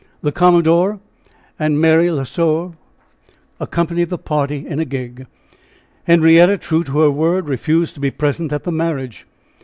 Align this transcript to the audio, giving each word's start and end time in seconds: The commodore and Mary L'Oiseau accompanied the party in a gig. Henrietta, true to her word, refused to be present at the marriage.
The 0.23 0.31
commodore 0.31 0.99
and 1.59 1.79
Mary 1.79 2.09
L'Oiseau 2.09 2.73
accompanied 3.59 4.09
the 4.09 4.17
party 4.17 4.65
in 4.65 4.79
a 4.79 4.83
gig. 4.83 5.27
Henrietta, 6.05 6.57
true 6.57 6.83
to 6.85 7.01
her 7.01 7.11
word, 7.11 7.47
refused 7.47 7.93
to 7.93 7.99
be 7.99 8.09
present 8.09 8.51
at 8.51 8.63
the 8.63 8.71
marriage. 8.71 9.27